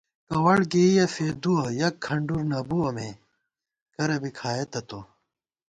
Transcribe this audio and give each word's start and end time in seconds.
کوَڑگېئیَہ 0.29 1.05
فېدِوَہ، 1.13 1.65
یَک 1.81 1.95
کھنڈُر 2.05 2.41
نہ 2.51 2.59
بِوَہ 2.67 2.89
مے 2.95 3.09
کرہ 3.95 4.17
بی 4.21 4.29
کھائېتہ 4.39 4.81
تو 4.89 4.99